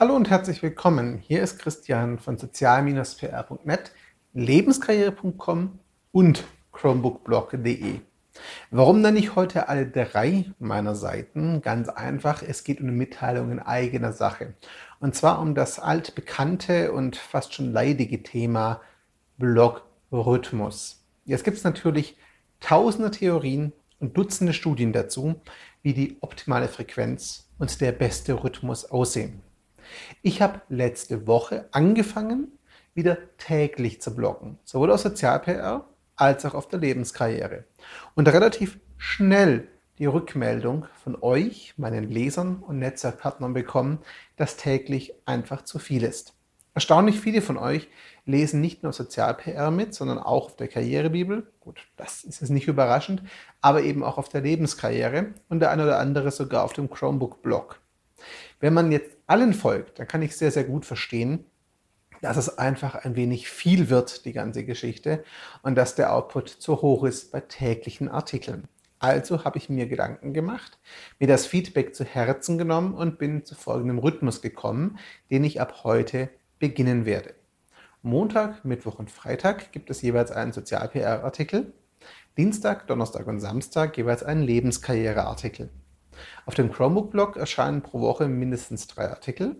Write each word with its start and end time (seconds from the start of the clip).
Hallo 0.00 0.14
und 0.14 0.30
herzlich 0.30 0.62
willkommen. 0.62 1.18
Hier 1.18 1.42
ist 1.42 1.58
Christian 1.58 2.20
von 2.20 2.38
sozial-pr.net, 2.38 3.90
lebenskarriere.com 4.32 5.80
und 6.12 6.44
chromebookblog.de. 6.70 7.98
Warum 8.70 9.02
dann 9.02 9.14
nicht 9.14 9.34
heute 9.34 9.68
alle 9.68 9.88
drei 9.88 10.52
meiner 10.60 10.94
Seiten? 10.94 11.62
Ganz 11.62 11.88
einfach, 11.88 12.44
es 12.44 12.62
geht 12.62 12.80
um 12.80 12.86
eine 12.86 12.96
Mitteilung 12.96 13.50
in 13.50 13.58
eigener 13.58 14.12
Sache. 14.12 14.54
Und 15.00 15.16
zwar 15.16 15.40
um 15.40 15.56
das 15.56 15.80
altbekannte 15.80 16.92
und 16.92 17.16
fast 17.16 17.54
schon 17.54 17.72
leidige 17.72 18.22
Thema 18.22 18.80
Blogrhythmus. 19.38 21.04
Jetzt 21.24 21.42
gibt 21.42 21.56
es 21.56 21.64
natürlich 21.64 22.16
tausende 22.60 23.10
Theorien 23.10 23.72
und 23.98 24.16
Dutzende 24.16 24.52
Studien 24.52 24.92
dazu, 24.92 25.40
wie 25.82 25.92
die 25.92 26.18
optimale 26.20 26.68
Frequenz 26.68 27.48
und 27.58 27.80
der 27.80 27.90
beste 27.90 28.44
Rhythmus 28.44 28.84
aussehen. 28.84 29.42
Ich 30.22 30.42
habe 30.42 30.62
letzte 30.68 31.26
Woche 31.26 31.68
angefangen, 31.72 32.58
wieder 32.94 33.18
täglich 33.38 34.00
zu 34.00 34.14
bloggen, 34.14 34.58
sowohl 34.64 34.90
auf 34.90 35.00
Sozial-PR 35.00 35.84
als 36.16 36.44
auch 36.44 36.54
auf 36.54 36.68
der 36.68 36.80
Lebenskarriere. 36.80 37.64
Und 38.14 38.28
relativ 38.28 38.78
schnell 38.96 39.68
die 39.98 40.06
Rückmeldung 40.06 40.86
von 41.02 41.16
euch, 41.20 41.74
meinen 41.76 42.10
Lesern 42.10 42.56
und 42.56 42.78
Netzwerkpartnern 42.78 43.52
bekommen, 43.52 43.98
dass 44.36 44.56
täglich 44.56 45.14
einfach 45.26 45.62
zu 45.62 45.78
viel 45.78 46.02
ist. 46.02 46.34
Erstaunlich 46.74 47.18
viele 47.18 47.42
von 47.42 47.56
euch 47.56 47.88
lesen 48.24 48.60
nicht 48.60 48.84
nur 48.84 48.92
Sozial-PR 48.92 49.70
mit, 49.72 49.94
sondern 49.94 50.18
auch 50.18 50.46
auf 50.46 50.56
der 50.56 50.68
Karrierebibel. 50.68 51.50
Gut, 51.58 51.88
das 51.96 52.22
ist 52.22 52.40
jetzt 52.40 52.50
nicht 52.50 52.68
überraschend, 52.68 53.22
aber 53.60 53.82
eben 53.82 54.04
auch 54.04 54.16
auf 54.18 54.28
der 54.28 54.42
Lebenskarriere 54.42 55.34
und 55.48 55.58
der 55.60 55.70
eine 55.70 55.82
oder 55.82 55.98
andere 55.98 56.30
sogar 56.30 56.62
auf 56.62 56.72
dem 56.74 56.88
Chromebook-Blog. 56.88 57.80
Wenn 58.60 58.74
man 58.74 58.92
jetzt 58.92 59.16
allen 59.26 59.54
folgt, 59.54 59.98
dann 59.98 60.08
kann 60.08 60.22
ich 60.22 60.36
sehr, 60.36 60.50
sehr 60.50 60.64
gut 60.64 60.84
verstehen, 60.84 61.44
dass 62.20 62.36
es 62.36 62.58
einfach 62.58 62.94
ein 62.94 63.16
wenig 63.16 63.48
viel 63.48 63.90
wird, 63.90 64.24
die 64.24 64.32
ganze 64.32 64.64
Geschichte, 64.64 65.24
und 65.62 65.76
dass 65.76 65.94
der 65.94 66.12
Output 66.12 66.48
zu 66.48 66.82
hoch 66.82 67.04
ist 67.04 67.30
bei 67.30 67.40
täglichen 67.40 68.08
Artikeln. 68.08 68.66
Also 68.98 69.44
habe 69.44 69.58
ich 69.58 69.68
mir 69.68 69.86
Gedanken 69.86 70.34
gemacht, 70.34 70.78
mir 71.20 71.28
das 71.28 71.46
Feedback 71.46 71.94
zu 71.94 72.04
Herzen 72.04 72.58
genommen 72.58 72.94
und 72.94 73.18
bin 73.18 73.44
zu 73.44 73.54
folgendem 73.54 73.98
Rhythmus 73.98 74.42
gekommen, 74.42 74.98
den 75.30 75.44
ich 75.44 75.60
ab 75.60 75.84
heute 75.84 76.30
beginnen 76.58 77.06
werde. 77.06 77.34
Montag, 78.02 78.64
Mittwoch 78.64 78.98
und 78.98 79.10
Freitag 79.10 79.70
gibt 79.70 79.90
es 79.90 80.02
jeweils 80.02 80.32
einen 80.32 80.52
Sozial-PR-Artikel. 80.52 81.72
Dienstag, 82.36 82.86
Donnerstag 82.88 83.26
und 83.26 83.40
Samstag 83.40 83.96
jeweils 83.96 84.22
einen 84.22 84.42
Lebenskarriere-Artikel. 84.42 85.70
Auf 86.46 86.54
dem 86.54 86.72
Chromebook-Blog 86.72 87.36
erscheinen 87.36 87.82
pro 87.82 88.00
Woche 88.00 88.28
mindestens 88.28 88.86
drei 88.86 89.08
Artikel, 89.08 89.56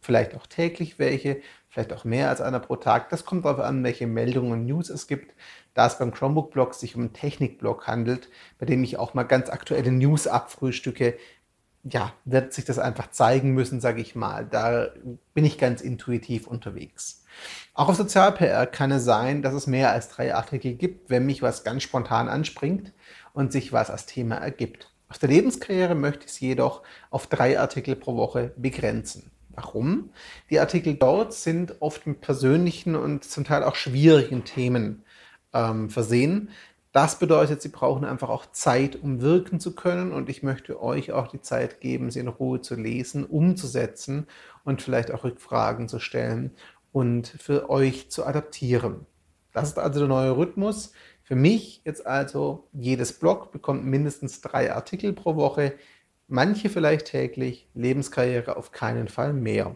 vielleicht 0.00 0.34
auch 0.34 0.46
täglich 0.46 0.98
welche, 0.98 1.40
vielleicht 1.68 1.92
auch 1.92 2.04
mehr 2.04 2.28
als 2.28 2.40
einer 2.40 2.60
pro 2.60 2.76
Tag. 2.76 3.08
Das 3.10 3.24
kommt 3.24 3.44
darauf 3.44 3.60
an, 3.60 3.82
welche 3.82 4.06
Meldungen 4.06 4.52
und 4.52 4.66
News 4.66 4.90
es 4.90 5.06
gibt. 5.06 5.34
Da 5.74 5.86
es 5.86 5.98
beim 5.98 6.12
Chromebook-Blog 6.12 6.74
sich 6.74 6.94
um 6.94 7.02
einen 7.02 7.12
Technik-Blog 7.12 7.86
handelt, 7.86 8.28
bei 8.58 8.66
dem 8.66 8.84
ich 8.84 8.98
auch 8.98 9.14
mal 9.14 9.24
ganz 9.24 9.50
aktuelle 9.50 9.90
News 9.90 10.26
abfrühstücke, 10.26 11.16
ja, 11.84 12.12
wird 12.24 12.52
sich 12.54 12.64
das 12.64 12.78
einfach 12.78 13.10
zeigen 13.10 13.52
müssen, 13.52 13.80
sage 13.80 14.00
ich 14.00 14.14
mal. 14.14 14.46
Da 14.46 14.88
bin 15.34 15.44
ich 15.44 15.58
ganz 15.58 15.82
intuitiv 15.82 16.46
unterwegs. 16.46 17.24
Auch 17.74 17.88
auf 17.88 17.96
Sozial-PR 17.96 18.66
kann 18.66 18.90
es 18.90 19.04
sein, 19.04 19.42
dass 19.42 19.52
es 19.52 19.66
mehr 19.66 19.90
als 19.90 20.08
drei 20.08 20.34
Artikel 20.34 20.74
gibt, 20.74 21.10
wenn 21.10 21.26
mich 21.26 21.42
was 21.42 21.64
ganz 21.64 21.82
spontan 21.82 22.28
anspringt 22.28 22.92
und 23.32 23.52
sich 23.52 23.72
was 23.72 23.90
als 23.90 24.06
Thema 24.06 24.36
ergibt. 24.36 24.93
Aus 25.14 25.20
der 25.20 25.28
Lebenskarriere 25.28 25.94
möchte 25.94 26.24
ich 26.24 26.32
es 26.32 26.40
jedoch 26.40 26.82
auf 27.08 27.28
drei 27.28 27.60
Artikel 27.60 27.94
pro 27.94 28.16
Woche 28.16 28.52
begrenzen. 28.56 29.30
Warum? 29.50 30.10
Die 30.50 30.58
Artikel 30.58 30.94
dort 30.94 31.32
sind 31.32 31.80
oft 31.80 32.04
mit 32.08 32.20
persönlichen 32.20 32.96
und 32.96 33.22
zum 33.22 33.44
Teil 33.44 33.62
auch 33.62 33.76
schwierigen 33.76 34.42
Themen 34.42 35.04
ähm, 35.52 35.88
versehen. 35.88 36.50
Das 36.90 37.20
bedeutet, 37.20 37.62
sie 37.62 37.68
brauchen 37.68 38.04
einfach 38.04 38.28
auch 38.28 38.46
Zeit, 38.46 39.00
um 39.00 39.20
wirken 39.20 39.60
zu 39.60 39.76
können. 39.76 40.10
Und 40.10 40.28
ich 40.28 40.42
möchte 40.42 40.82
euch 40.82 41.12
auch 41.12 41.28
die 41.28 41.40
Zeit 41.40 41.80
geben, 41.80 42.10
sie 42.10 42.18
in 42.18 42.26
Ruhe 42.26 42.60
zu 42.60 42.74
lesen, 42.74 43.24
umzusetzen 43.24 44.26
und 44.64 44.82
vielleicht 44.82 45.12
auch 45.12 45.22
Rückfragen 45.22 45.88
zu 45.88 46.00
stellen 46.00 46.50
und 46.90 47.28
für 47.28 47.70
euch 47.70 48.10
zu 48.10 48.26
adaptieren. 48.26 49.06
Das 49.52 49.68
ist 49.68 49.78
also 49.78 50.00
der 50.00 50.08
neue 50.08 50.36
Rhythmus. 50.36 50.92
Für 51.24 51.36
mich 51.36 51.80
jetzt 51.86 52.06
also, 52.06 52.68
jedes 52.74 53.14
Blog 53.14 53.50
bekommt 53.50 53.86
mindestens 53.86 54.42
drei 54.42 54.74
Artikel 54.74 55.14
pro 55.14 55.36
Woche, 55.36 55.72
manche 56.28 56.68
vielleicht 56.68 57.06
täglich, 57.06 57.66
Lebenskarriere 57.72 58.58
auf 58.58 58.72
keinen 58.72 59.08
Fall 59.08 59.32
mehr. 59.32 59.74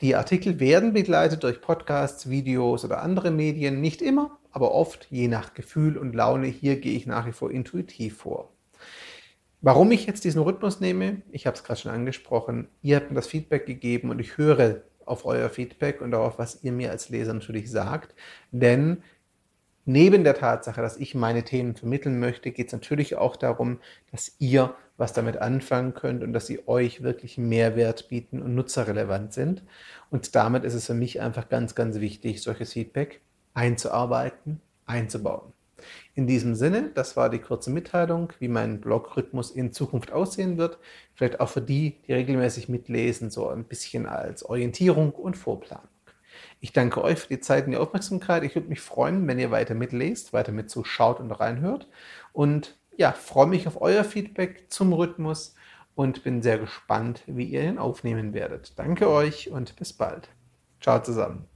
Die 0.00 0.16
Artikel 0.16 0.58
werden 0.58 0.92
begleitet 0.92 1.44
durch 1.44 1.60
Podcasts, 1.60 2.28
Videos 2.28 2.84
oder 2.84 3.00
andere 3.00 3.30
Medien, 3.30 3.80
nicht 3.80 4.02
immer, 4.02 4.38
aber 4.50 4.72
oft 4.72 5.06
je 5.08 5.28
nach 5.28 5.54
Gefühl 5.54 5.96
und 5.96 6.16
Laune. 6.16 6.48
Hier 6.48 6.80
gehe 6.80 6.96
ich 6.96 7.06
nach 7.06 7.26
wie 7.26 7.32
vor 7.32 7.52
intuitiv 7.52 8.18
vor. 8.18 8.52
Warum 9.60 9.92
ich 9.92 10.06
jetzt 10.06 10.24
diesen 10.24 10.42
Rhythmus 10.42 10.80
nehme, 10.80 11.22
ich 11.30 11.46
habe 11.46 11.56
es 11.56 11.62
gerade 11.62 11.78
schon 11.78 11.92
angesprochen, 11.92 12.66
ihr 12.82 12.96
habt 12.96 13.10
mir 13.10 13.14
das 13.14 13.28
Feedback 13.28 13.66
gegeben 13.66 14.10
und 14.10 14.18
ich 14.18 14.36
höre 14.36 14.82
auf 15.04 15.24
euer 15.24 15.48
Feedback 15.48 16.00
und 16.00 16.10
darauf, 16.10 16.40
was 16.40 16.64
ihr 16.64 16.72
mir 16.72 16.90
als 16.90 17.08
Leser 17.08 17.32
natürlich 17.32 17.70
sagt, 17.70 18.16
denn 18.50 19.02
Neben 19.88 20.24
der 20.24 20.34
Tatsache, 20.34 20.82
dass 20.82 20.96
ich 20.96 21.14
meine 21.14 21.44
Themen 21.44 21.76
vermitteln 21.76 22.18
möchte, 22.18 22.50
geht 22.50 22.66
es 22.66 22.72
natürlich 22.72 23.14
auch 23.14 23.36
darum, 23.36 23.78
dass 24.10 24.34
ihr 24.40 24.74
was 24.96 25.12
damit 25.12 25.36
anfangen 25.36 25.94
könnt 25.94 26.24
und 26.24 26.32
dass 26.32 26.48
sie 26.48 26.66
euch 26.66 27.04
wirklich 27.04 27.38
Mehrwert 27.38 28.08
bieten 28.08 28.42
und 28.42 28.56
nutzerrelevant 28.56 29.32
sind. 29.32 29.62
Und 30.10 30.34
damit 30.34 30.64
ist 30.64 30.74
es 30.74 30.86
für 30.86 30.94
mich 30.94 31.20
einfach 31.20 31.48
ganz, 31.48 31.76
ganz 31.76 32.00
wichtig, 32.00 32.42
solches 32.42 32.72
Feedback 32.72 33.20
einzuarbeiten, 33.54 34.60
einzubauen. 34.86 35.52
In 36.14 36.26
diesem 36.26 36.56
Sinne, 36.56 36.90
das 36.92 37.16
war 37.16 37.30
die 37.30 37.38
kurze 37.38 37.70
Mitteilung, 37.70 38.32
wie 38.40 38.48
mein 38.48 38.80
Blogrhythmus 38.80 39.52
in 39.52 39.72
Zukunft 39.72 40.10
aussehen 40.10 40.58
wird. 40.58 40.78
Vielleicht 41.14 41.38
auch 41.38 41.50
für 41.50 41.60
die, 41.60 41.98
die 42.08 42.12
regelmäßig 42.12 42.68
mitlesen, 42.68 43.30
so 43.30 43.48
ein 43.50 43.62
bisschen 43.62 44.06
als 44.06 44.42
Orientierung 44.42 45.12
und 45.12 45.36
Vorplan. 45.36 45.86
Ich 46.60 46.72
danke 46.72 47.02
euch 47.02 47.18
für 47.18 47.28
die 47.28 47.40
Zeit 47.40 47.66
und 47.66 47.72
die 47.72 47.76
Aufmerksamkeit. 47.76 48.42
Ich 48.44 48.54
würde 48.54 48.68
mich 48.68 48.80
freuen, 48.80 49.26
wenn 49.26 49.38
ihr 49.38 49.50
weiter 49.50 49.74
mitlest, 49.74 50.32
weiter 50.32 50.52
mit 50.52 50.70
zuschaut 50.70 51.20
und 51.20 51.30
reinhört. 51.30 51.88
Und 52.32 52.76
ja, 52.96 53.12
freue 53.12 53.46
mich 53.46 53.66
auf 53.66 53.80
euer 53.80 54.04
Feedback 54.04 54.66
zum 54.68 54.92
Rhythmus 54.92 55.54
und 55.94 56.22
bin 56.24 56.42
sehr 56.42 56.58
gespannt, 56.58 57.22
wie 57.26 57.44
ihr 57.44 57.64
ihn 57.64 57.78
aufnehmen 57.78 58.34
werdet. 58.34 58.78
Danke 58.78 59.08
euch 59.08 59.50
und 59.50 59.76
bis 59.76 59.92
bald. 59.92 60.28
Ciao 60.80 61.02
zusammen. 61.02 61.55